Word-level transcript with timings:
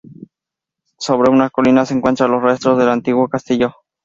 Sobre 0.97 1.29
una 1.29 1.51
colina 1.51 1.85
se 1.85 1.93
encuentran 1.93 2.31
los 2.31 2.41
restos 2.41 2.75
del 2.79 2.89
antiguo 2.89 3.27
castillo. 3.29 3.75